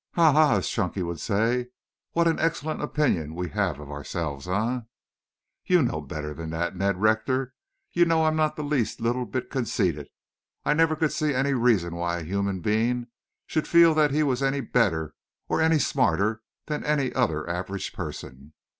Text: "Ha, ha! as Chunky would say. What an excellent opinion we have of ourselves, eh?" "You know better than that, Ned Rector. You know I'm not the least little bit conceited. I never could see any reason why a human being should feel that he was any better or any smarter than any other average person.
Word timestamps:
"Ha, 0.15 0.33
ha! 0.33 0.55
as 0.57 0.67
Chunky 0.67 1.03
would 1.03 1.19
say. 1.19 1.67
What 2.13 2.27
an 2.27 2.39
excellent 2.39 2.81
opinion 2.81 3.35
we 3.35 3.49
have 3.49 3.79
of 3.79 3.91
ourselves, 3.91 4.47
eh?" 4.47 4.79
"You 5.63 5.83
know 5.83 6.01
better 6.01 6.33
than 6.33 6.49
that, 6.49 6.75
Ned 6.75 6.99
Rector. 6.99 7.53
You 7.93 8.05
know 8.05 8.25
I'm 8.25 8.35
not 8.35 8.55
the 8.55 8.63
least 8.63 8.99
little 8.99 9.27
bit 9.27 9.51
conceited. 9.51 10.07
I 10.65 10.73
never 10.73 10.95
could 10.95 11.11
see 11.11 11.35
any 11.35 11.53
reason 11.53 11.93
why 11.93 12.17
a 12.17 12.23
human 12.23 12.61
being 12.61 13.09
should 13.45 13.67
feel 13.67 13.93
that 13.93 14.09
he 14.09 14.23
was 14.23 14.41
any 14.41 14.59
better 14.61 15.13
or 15.47 15.61
any 15.61 15.77
smarter 15.77 16.41
than 16.65 16.83
any 16.83 17.13
other 17.13 17.47
average 17.47 17.93
person. 17.93 18.53